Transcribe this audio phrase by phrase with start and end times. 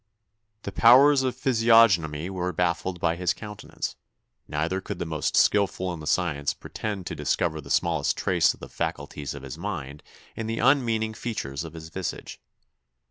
[0.63, 3.95] The powers of physiognomy were baffled by his countenance;
[4.47, 8.61] neither could the most skilful in the science pretend to discover the smallest trace of
[8.61, 10.01] the faculties of his mind
[10.35, 12.41] in the unmeaning features of his visage.